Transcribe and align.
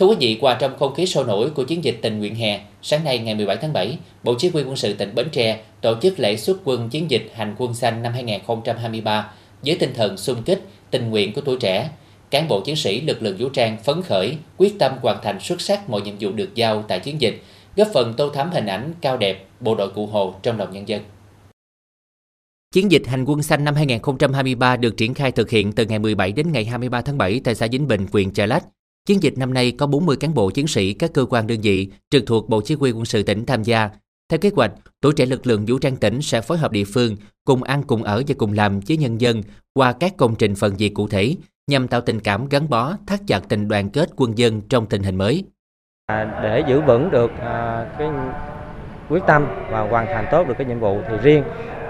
Thưa 0.00 0.06
quý 0.06 0.16
vị, 0.20 0.38
qua 0.40 0.56
trong 0.60 0.78
không 0.78 0.94
khí 0.94 1.06
sôi 1.06 1.24
nổi 1.24 1.50
của 1.50 1.64
chiến 1.64 1.84
dịch 1.84 1.98
tình 2.02 2.18
nguyện 2.18 2.34
hè, 2.34 2.60
sáng 2.82 3.04
nay 3.04 3.18
ngày 3.18 3.34
17 3.34 3.56
tháng 3.56 3.72
7, 3.72 3.98
Bộ 4.22 4.34
Chỉ 4.38 4.48
huy 4.48 4.62
quân 4.62 4.76
sự 4.76 4.92
tỉnh 4.92 5.14
Bến 5.14 5.28
Tre 5.32 5.60
tổ 5.80 5.94
chức 6.02 6.20
lễ 6.20 6.36
xuất 6.36 6.56
quân 6.64 6.88
chiến 6.88 7.10
dịch 7.10 7.30
hành 7.34 7.54
quân 7.58 7.74
xanh 7.74 8.02
năm 8.02 8.12
2023 8.12 9.32
với 9.64 9.76
tinh 9.80 9.94
thần 9.94 10.16
xung 10.16 10.42
kích, 10.42 10.62
tình 10.90 11.10
nguyện 11.10 11.32
của 11.32 11.40
tuổi 11.40 11.56
trẻ. 11.60 11.90
Cán 12.30 12.48
bộ 12.48 12.60
chiến 12.60 12.76
sĩ 12.76 13.00
lực 13.00 13.22
lượng 13.22 13.36
vũ 13.38 13.48
trang 13.48 13.76
phấn 13.84 14.02
khởi, 14.02 14.36
quyết 14.56 14.78
tâm 14.78 14.92
hoàn 15.02 15.18
thành 15.22 15.40
xuất 15.40 15.60
sắc 15.60 15.90
mọi 15.90 16.00
nhiệm 16.00 16.14
vụ 16.20 16.32
được 16.32 16.54
giao 16.54 16.82
tại 16.88 17.00
chiến 17.00 17.20
dịch, 17.20 17.42
góp 17.76 17.88
phần 17.94 18.14
tô 18.16 18.30
thắm 18.30 18.50
hình 18.50 18.66
ảnh 18.66 18.94
cao 19.00 19.16
đẹp 19.16 19.46
bộ 19.60 19.74
đội 19.74 19.88
cụ 19.88 20.06
Hồ 20.06 20.34
trong 20.42 20.58
lòng 20.58 20.72
nhân 20.72 20.88
dân. 20.88 21.02
Chiến 22.74 22.90
dịch 22.90 23.02
hành 23.06 23.24
quân 23.24 23.42
xanh 23.42 23.64
năm 23.64 23.74
2023 23.74 24.76
được 24.76 24.96
triển 24.96 25.14
khai 25.14 25.32
thực 25.32 25.50
hiện 25.50 25.72
từ 25.72 25.86
ngày 25.86 25.98
17 25.98 26.32
đến 26.32 26.52
ngày 26.52 26.64
23 26.64 27.00
tháng 27.00 27.18
7 27.18 27.40
tại 27.44 27.54
xã 27.54 27.66
Vĩnh 27.72 27.88
Bình, 27.88 28.06
huyện 28.12 28.30
Chợ 28.30 28.46
Lách. 28.46 28.64
Chiến 29.06 29.22
dịch 29.22 29.38
năm 29.38 29.54
nay 29.54 29.72
có 29.72 29.86
40 29.86 30.16
cán 30.16 30.34
bộ 30.34 30.50
chiến 30.50 30.66
sĩ 30.66 30.92
các 30.92 31.10
cơ 31.14 31.24
quan 31.30 31.46
đơn 31.46 31.60
vị 31.60 31.88
trực 32.10 32.26
thuộc 32.26 32.48
Bộ 32.48 32.60
Chỉ 32.64 32.74
huy 32.74 32.90
quân 32.90 33.04
sự 33.04 33.22
tỉnh 33.22 33.46
tham 33.46 33.62
gia. 33.62 33.90
Theo 34.28 34.38
kế 34.38 34.50
hoạch, 34.56 34.72
tuổi 35.00 35.12
trẻ 35.16 35.26
lực 35.26 35.46
lượng 35.46 35.64
vũ 35.66 35.78
trang 35.78 35.96
tỉnh 35.96 36.22
sẽ 36.22 36.40
phối 36.40 36.58
hợp 36.58 36.72
địa 36.72 36.84
phương 36.84 37.16
cùng 37.44 37.62
ăn 37.62 37.82
cùng 37.82 38.02
ở 38.02 38.22
và 38.28 38.34
cùng 38.38 38.52
làm 38.52 38.80
với 38.88 38.96
nhân 38.96 39.20
dân 39.20 39.42
qua 39.74 39.92
các 39.92 40.16
công 40.16 40.34
trình 40.34 40.54
phần 40.54 40.76
việc 40.76 40.94
cụ 40.94 41.08
thể 41.08 41.36
nhằm 41.70 41.88
tạo 41.88 42.00
tình 42.00 42.20
cảm 42.20 42.48
gắn 42.48 42.68
bó, 42.68 42.94
thắt 43.06 43.20
chặt 43.26 43.40
tình 43.48 43.68
đoàn 43.68 43.90
kết 43.90 44.10
quân 44.16 44.38
dân 44.38 44.60
trong 44.68 44.86
tình 44.86 45.02
hình 45.02 45.16
mới. 45.16 45.44
À, 46.06 46.40
để 46.42 46.64
giữ 46.68 46.80
vững 46.80 47.10
được 47.10 47.30
à, 47.40 47.86
cái 47.98 48.08
quyết 49.08 49.22
tâm 49.26 49.46
và 49.70 49.80
hoàn 49.80 50.06
thành 50.06 50.26
tốt 50.30 50.48
được 50.48 50.54
cái 50.58 50.66
nhiệm 50.66 50.80
vụ 50.80 51.00
thì 51.08 51.16
riêng 51.22 51.42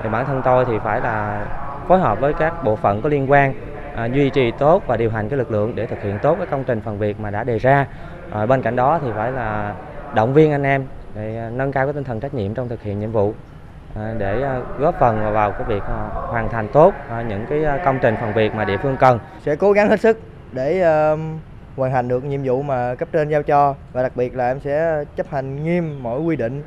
thì 0.03 0.09
bản 0.09 0.27
thân 0.27 0.42
tôi 0.45 0.65
thì 0.65 0.73
phải 0.84 1.01
là 1.01 1.47
phối 1.89 2.01
hợp 2.01 2.20
với 2.20 2.33
các 2.39 2.65
bộ 2.65 2.77
phận 2.77 3.03
có 3.03 3.09
liên 3.09 3.31
quan 3.31 3.55
à, 4.01 4.05
duy 4.05 4.31
trì 4.31 4.51
tốt 4.51 4.83
và 4.87 4.97
điều 4.97 5.11
hành 5.11 5.29
cái 5.29 5.39
lực 5.39 5.51
lượng 5.51 5.73
để 5.75 5.87
thực 5.87 6.03
hiện 6.03 6.19
tốt 6.23 6.35
cái 6.39 6.47
công 6.51 6.65
trình 6.65 6.81
phần 6.81 6.99
việc 6.99 7.21
mà 7.21 7.31
đã 7.31 7.45
đề 7.45 7.59
ra. 7.59 7.87
À, 8.31 8.47
bên 8.47 8.63
cạnh 8.63 8.77
đó 8.77 8.99
thì 9.03 9.09
phải 9.17 9.33
là 9.33 9.75
động 10.15 10.35
viên 10.35 10.53
anh 10.53 10.63
em 10.63 10.85
để 11.15 11.37
à, 11.39 11.51
nâng 11.51 11.73
cao 11.73 11.87
cái 11.87 11.92
tinh 11.92 12.05
thần 12.05 12.20
trách 12.20 12.34
nhiệm 12.34 12.55
trong 12.55 12.69
thực 12.69 12.83
hiện 12.83 13.01
nhiệm 13.01 13.12
vụ 13.12 13.34
à, 13.97 14.15
để 14.19 14.42
à, 14.42 14.61
góp 14.79 14.98
phần 15.01 15.33
vào 15.33 15.53
cái 15.53 15.65
việc 15.65 15.83
hoàn 16.12 16.48
thành 16.48 16.69
tốt 16.69 16.95
những 17.29 17.47
cái 17.51 17.65
công 17.84 17.98
trình 18.03 18.17
phần 18.20 18.33
việc 18.33 18.55
mà 18.55 18.65
địa 18.65 18.77
phương 18.77 18.97
cần. 18.97 19.19
Sẽ 19.42 19.57
cố 19.57 19.73
gắng 19.73 19.89
hết 19.89 20.01
sức 20.01 20.20
để 20.53 20.81
hoàn 21.77 21.92
thành 21.92 22.09
được 22.09 22.25
nhiệm 22.25 22.41
vụ 22.45 22.62
mà 22.62 22.95
cấp 22.95 23.09
trên 23.12 23.29
giao 23.29 23.42
cho 23.42 23.75
và 23.92 24.03
đặc 24.03 24.12
biệt 24.14 24.37
là 24.37 24.48
em 24.48 24.61
sẽ 24.61 25.05
chấp 25.17 25.27
hành 25.31 25.64
nghiêm 25.64 26.03
mọi 26.03 26.20
quy 26.20 26.37
định 26.37 26.62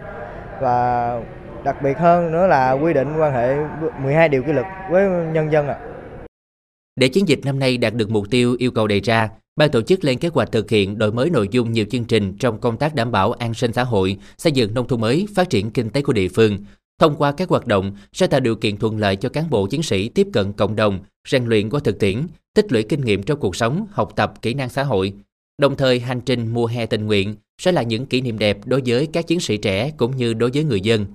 và 0.59 1.19
đặc 1.63 1.81
biệt 1.81 1.97
hơn 1.97 2.31
nữa 2.31 2.47
là 2.47 2.71
quy 2.71 2.93
định 2.93 3.17
quan 3.19 3.33
hệ 3.33 3.55
12 4.03 4.29
điều 4.29 4.43
kỷ 4.43 4.53
luật 4.53 4.65
với 4.89 5.07
nhân 5.09 5.51
dân 5.51 5.67
ạ. 5.67 5.75
À. 5.79 5.92
Để 6.95 7.07
chiến 7.07 7.27
dịch 7.27 7.39
năm 7.43 7.59
nay 7.59 7.77
đạt 7.77 7.93
được 7.93 8.09
mục 8.09 8.29
tiêu 8.29 8.55
yêu 8.59 8.71
cầu 8.71 8.87
đề 8.87 8.99
ra, 8.99 9.29
Ban 9.55 9.71
tổ 9.71 9.81
chức 9.81 10.03
lên 10.03 10.17
kế 10.17 10.27
hoạch 10.27 10.51
thực 10.51 10.69
hiện 10.69 10.97
đổi 10.97 11.11
mới 11.11 11.29
nội 11.29 11.47
dung 11.51 11.71
nhiều 11.71 11.85
chương 11.91 12.05
trình 12.05 12.37
trong 12.37 12.59
công 12.59 12.77
tác 12.77 12.95
đảm 12.95 13.11
bảo 13.11 13.31
an 13.31 13.53
sinh 13.53 13.73
xã 13.73 13.83
hội, 13.83 14.17
xây 14.37 14.51
dựng 14.51 14.73
nông 14.73 14.87
thôn 14.87 15.01
mới, 15.01 15.27
phát 15.35 15.49
triển 15.49 15.71
kinh 15.71 15.89
tế 15.89 16.01
của 16.01 16.13
địa 16.13 16.27
phương. 16.27 16.57
Thông 16.99 17.15
qua 17.15 17.31
các 17.31 17.49
hoạt 17.49 17.67
động 17.67 17.97
sẽ 18.13 18.27
tạo 18.27 18.39
điều 18.39 18.55
kiện 18.55 18.77
thuận 18.77 18.97
lợi 18.97 19.15
cho 19.15 19.29
cán 19.29 19.49
bộ 19.49 19.67
chiến 19.67 19.83
sĩ 19.83 20.09
tiếp 20.09 20.27
cận 20.33 20.53
cộng 20.53 20.75
đồng, 20.75 20.99
rèn 21.27 21.45
luyện 21.45 21.69
qua 21.69 21.79
thực 21.83 21.99
tiễn, 21.99 22.27
tích 22.55 22.71
lũy 22.71 22.83
kinh 22.83 23.01
nghiệm 23.01 23.23
trong 23.23 23.39
cuộc 23.39 23.55
sống, 23.55 23.85
học 23.91 24.13
tập 24.15 24.33
kỹ 24.41 24.53
năng 24.53 24.69
xã 24.69 24.83
hội. 24.83 25.13
Đồng 25.57 25.75
thời, 25.75 25.99
hành 25.99 26.21
trình 26.21 26.53
mùa 26.53 26.65
hè 26.65 26.85
tình 26.85 27.05
nguyện 27.05 27.35
sẽ 27.61 27.71
là 27.71 27.83
những 27.83 28.05
kỷ 28.05 28.21
niệm 28.21 28.39
đẹp 28.39 28.57
đối 28.65 28.81
với 28.85 29.07
các 29.13 29.27
chiến 29.27 29.39
sĩ 29.39 29.57
trẻ 29.57 29.91
cũng 29.97 30.17
như 30.17 30.33
đối 30.33 30.49
với 30.53 30.63
người 30.63 30.81
dân. 30.81 31.05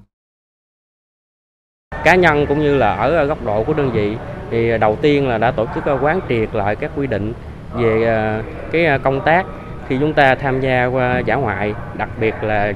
Cá 2.05 2.17
nhân 2.17 2.45
cũng 2.49 2.61
như 2.61 2.77
là 2.77 2.95
ở 2.95 3.25
góc 3.25 3.45
độ 3.45 3.65
của 3.65 3.75
đơn 3.75 3.91
vị 3.95 4.17
thì 4.51 4.79
đầu 4.79 4.97
tiên 4.97 5.29
là 5.29 5.39
đã 5.39 5.51
tổ 5.51 5.67
chức 5.75 5.85
ờ, 5.85 5.99
quán 6.03 6.21
triệt 6.29 6.55
lại 6.55 6.77
các 6.77 6.91
quy 6.97 7.07
định 7.07 7.33
về 7.75 8.05
ờ, 8.05 8.43
cái 8.73 8.87
ờ, 8.87 8.99
công 8.99 9.21
tác 9.21 9.47
khi 9.89 9.97
chúng 10.01 10.13
ta 10.13 10.35
tham 10.35 10.61
gia 10.61 10.87
qua 10.87 11.19
giả 11.19 11.35
ngoại, 11.35 11.75
đặc 11.95 12.09
biệt 12.21 12.35
là 12.43 12.73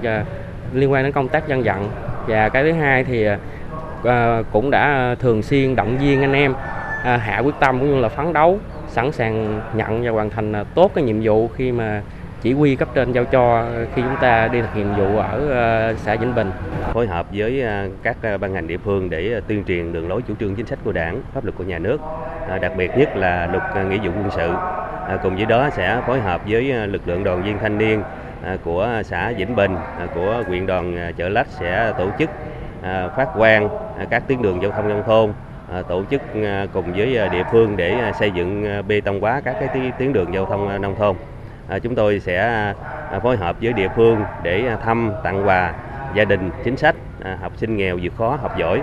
liên 0.73 0.93
quan 0.93 1.05
đến 1.05 1.12
công 1.12 1.28
tác 1.28 1.48
dân 1.48 1.62
vận 1.62 1.91
và 2.27 2.48
cái 2.48 2.62
thứ 2.62 2.73
hai 2.73 3.05
thì 3.05 3.27
cũng 4.53 4.70
đã 4.70 5.15
thường 5.20 5.43
xuyên 5.43 5.77
động 5.77 5.99
viên 5.99 6.22
anh 6.22 6.33
em 6.33 6.55
hạ 7.03 7.38
quyết 7.44 7.55
tâm 7.60 7.81
cũng 7.81 7.94
như 7.94 8.00
là 8.00 8.09
phấn 8.09 8.33
đấu, 8.33 8.59
sẵn 8.89 9.12
sàng 9.12 9.60
nhận 9.75 10.03
và 10.04 10.10
hoàn 10.10 10.31
thành 10.31 10.65
tốt 10.75 10.91
cái 10.94 11.04
nhiệm 11.04 11.21
vụ 11.22 11.49
khi 11.49 11.72
mà 11.72 12.03
chỉ 12.42 12.53
huy 12.53 12.76
cấp 12.76 12.88
trên 12.94 13.12
giao 13.12 13.25
cho 13.25 13.64
khi 13.94 14.03
chúng 14.03 14.16
ta 14.20 14.48
đi 14.48 14.60
thực 14.60 14.75
hiện 14.75 14.94
vụ 14.94 15.19
ở 15.19 15.48
ờ, 15.50 15.94
xã 15.97 16.16
Vĩnh 16.16 16.34
Bình. 16.34 16.50
Phối 16.92 17.06
hợp 17.06 17.26
với 17.32 17.62
ờ, 17.62 17.88
các 18.03 18.16
ờ, 18.22 18.38
ban 18.38 18.53
ngành 18.53 18.66
địa 18.66 18.76
phương 18.78 19.10
để 19.10 19.41
tuyên 19.48 19.64
truyền 19.64 19.92
đường 19.92 20.08
lối 20.08 20.22
chủ 20.22 20.34
trương 20.41 20.54
chính 20.54 20.66
sách 20.66 20.78
của 20.84 20.92
đảng, 20.92 21.22
pháp 21.34 21.44
luật 21.44 21.56
của 21.58 21.64
nhà 21.64 21.78
nước, 21.78 22.00
đặc 22.60 22.72
biệt 22.76 22.91
nhất 22.97 23.16
là 23.16 23.47
luật 23.47 23.86
nghĩa 23.91 23.98
vụ 23.98 24.10
quân 24.16 24.30
sự. 24.36 24.50
Cùng 25.22 25.36
với 25.36 25.47
đó 25.47 25.70
sẽ 25.70 26.00
phối 26.06 26.20
hợp 26.20 26.41
với 26.47 26.62
lực 26.86 27.08
lượng 27.08 27.25
đoàn 27.25 27.42
viên 27.42 27.58
thanh 27.58 27.78
niên 27.78 28.03
của 28.64 28.88
xã 29.04 29.32
Vĩnh 29.32 29.56
Bình, 29.56 29.76
của 30.14 30.42
huyện 30.47 30.66
đoàn 30.66 31.12
Chợ 31.16 31.28
Lách 31.28 31.47
sẽ 31.48 31.92
tổ 31.98 32.09
chức 32.19 32.30
phát 33.16 33.28
quang 33.36 33.69
các 34.10 34.22
tuyến 34.28 34.42
đường 34.42 34.62
giao 34.62 34.70
thông 34.70 34.88
nông 34.88 35.03
thôn, 35.06 35.32
tổ 35.88 36.03
chức 36.10 36.22
cùng 36.72 36.92
với 36.92 37.28
địa 37.32 37.44
phương 37.53 37.76
để 37.76 38.12
xây 38.19 38.30
dựng 38.30 38.82
bê 38.88 39.00
tông 39.00 39.20
hóa 39.20 39.41
các 39.44 39.56
cái 39.60 39.92
tuyến 39.98 40.12
đường 40.12 40.34
giao 40.34 40.47
thông 40.47 40.82
nông 40.82 40.94
thôn. 40.98 41.16
À, 41.69 41.78
chúng 41.78 41.95
tôi 41.95 42.21
sẽ 42.21 42.39
à, 43.11 43.21
phối 43.23 43.37
hợp 43.37 43.56
với 43.62 43.73
địa 43.73 43.89
phương 43.97 44.23
để 44.43 44.67
à, 44.67 44.77
thăm 44.77 45.12
tặng 45.25 45.47
quà 45.47 45.75
gia 46.17 46.25
đình 46.25 46.50
chính 46.65 46.77
sách 46.77 46.97
học 47.41 47.53
sinh 47.56 47.77
nghèo 47.77 47.99
vượt 48.03 48.12
khó 48.19 48.39
học 48.43 48.59
giỏi. 48.59 48.83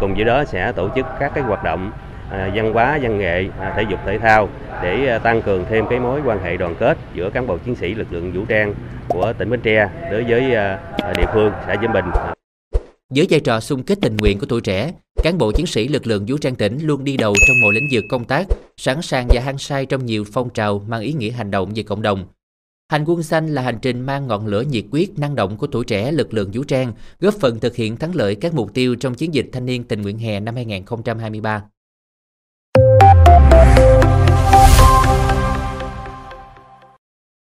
Cùng 0.00 0.14
với 0.14 0.24
đó 0.24 0.44
sẽ 0.44 0.72
tổ 0.72 0.88
chức 0.94 1.06
các 1.20 1.32
cái 1.34 1.44
hoạt 1.44 1.64
động 1.64 1.92
văn 2.30 2.72
hóa 2.72 2.98
văn 3.02 3.18
nghệ 3.18 3.48
thể 3.76 3.82
dục 3.90 4.00
thể 4.06 4.18
thao 4.18 4.48
để 4.82 5.18
tăng 5.18 5.42
cường 5.42 5.64
thêm 5.70 5.86
cái 5.90 6.00
mối 6.00 6.20
quan 6.24 6.42
hệ 6.44 6.56
đoàn 6.56 6.74
kết 6.78 6.98
giữa 7.14 7.30
cán 7.30 7.46
bộ 7.46 7.58
chiến 7.58 7.74
sĩ 7.74 7.94
lực 7.94 8.06
lượng 8.10 8.32
vũ 8.32 8.44
trang 8.48 8.74
của 9.08 9.32
tỉnh 9.38 9.50
Bến 9.50 9.60
Tre 9.60 9.88
đối 10.10 10.24
với 10.24 10.40
địa 11.16 11.26
phương 11.32 11.52
xã 11.66 11.76
Vĩnh 11.76 11.92
Bình. 11.92 12.04
Với 13.14 13.26
vai 13.30 13.40
trò 13.40 13.60
xung 13.60 13.82
kích 13.82 13.98
tình 14.02 14.16
nguyện 14.16 14.38
của 14.38 14.46
tuổi 14.48 14.60
trẻ, 14.60 14.92
cán 15.22 15.38
bộ 15.38 15.52
chiến 15.52 15.66
sĩ 15.66 15.88
lực 15.88 16.06
lượng 16.06 16.24
vũ 16.28 16.36
trang 16.40 16.54
tỉnh 16.54 16.78
luôn 16.82 17.04
đi 17.04 17.16
đầu 17.16 17.34
trong 17.48 17.56
mọi 17.62 17.72
lĩnh 17.74 17.88
vực 17.92 18.04
công 18.10 18.24
tác, 18.24 18.46
sẵn 18.80 19.02
sàng 19.02 19.26
và 19.30 19.40
hăng 19.40 19.58
say 19.58 19.86
trong 19.86 20.06
nhiều 20.06 20.24
phong 20.32 20.50
trào 20.50 20.78
mang 20.88 21.00
ý 21.00 21.12
nghĩa 21.12 21.30
hành 21.30 21.50
động 21.50 21.72
về 21.74 21.82
cộng 21.82 22.02
đồng. 22.02 22.24
Hành 22.88 23.04
quân 23.06 23.22
xanh 23.22 23.48
là 23.48 23.62
hành 23.62 23.78
trình 23.82 24.00
mang 24.00 24.26
ngọn 24.26 24.46
lửa 24.46 24.62
nhiệt 24.62 24.84
quyết, 24.90 25.18
năng 25.18 25.34
động 25.34 25.56
của 25.56 25.66
tuổi 25.66 25.84
trẻ 25.84 26.12
lực 26.12 26.34
lượng 26.34 26.50
vũ 26.52 26.64
trang, 26.64 26.92
góp 27.20 27.34
phần 27.34 27.60
thực 27.60 27.76
hiện 27.76 27.96
thắng 27.96 28.14
lợi 28.14 28.34
các 28.34 28.54
mục 28.54 28.74
tiêu 28.74 28.94
trong 28.94 29.14
chiến 29.14 29.34
dịch 29.34 29.46
thanh 29.52 29.66
niên 29.66 29.84
tình 29.84 30.02
nguyện 30.02 30.18
hè 30.18 30.40
năm 30.40 30.54
2023. 30.54 31.62